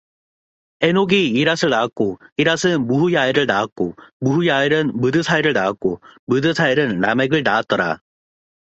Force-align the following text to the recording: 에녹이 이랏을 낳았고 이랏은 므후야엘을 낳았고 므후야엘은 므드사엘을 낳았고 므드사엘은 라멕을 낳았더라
에녹이 0.81 1.33
이랏을 1.33 1.69
낳았고 1.69 2.17
이랏은 2.39 2.85
므후야엘을 2.87 3.45
낳았고 3.45 3.93
므후야엘은 4.21 4.99
므드사엘을 4.99 5.53
낳았고 5.53 6.01
므드사엘은 6.25 7.01
라멕을 7.01 7.43
낳았더라 7.43 7.99